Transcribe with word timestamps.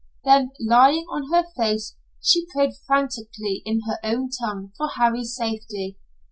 Then, 0.23 0.49
lying 0.59 1.05
on 1.11 1.31
her 1.31 1.47
face, 1.55 1.95
she 2.19 2.47
prayed 2.51 2.73
frantically 2.87 3.61
in 3.67 3.81
her 3.85 3.99
own 4.03 4.31
tongue 4.31 4.71
for 4.75 4.89
Harry's 4.97 5.35
safety. 5.35 5.99